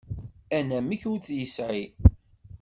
Anamek 0.57 1.01
ur 1.11 1.19
t-yesεi. 1.25 1.81